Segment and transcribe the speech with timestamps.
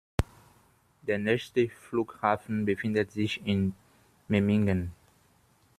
[1.03, 3.75] Der nächste Flughafen befindet sich in
[4.27, 4.93] Memmingen.